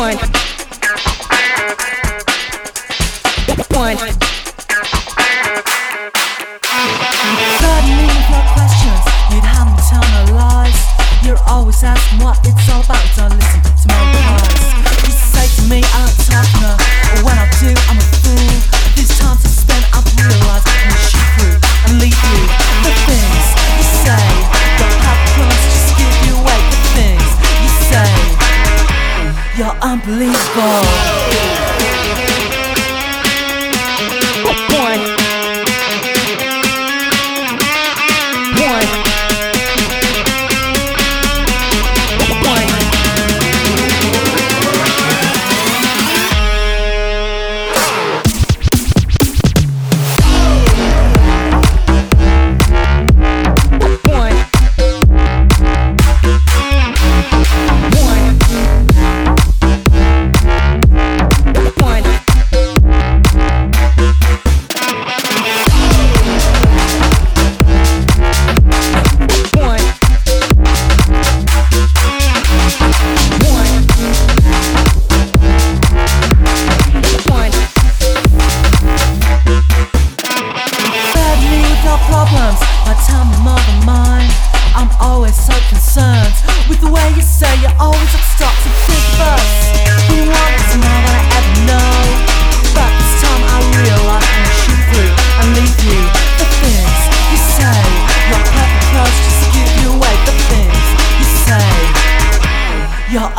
[0.00, 0.32] Suddenly,
[8.32, 10.80] your questions, you'd haven't told no lies.
[11.22, 13.39] You're always asking what it's all about,
[29.60, 31.09] you're unbelievable.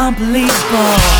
[0.00, 1.19] Unbelievable.